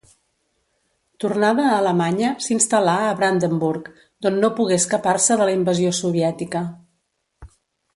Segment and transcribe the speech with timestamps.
[1.23, 6.69] Tornada a Alemanya s'instal·là a Brandenburg d'on no pogué escapar-se de la invasió soviètica.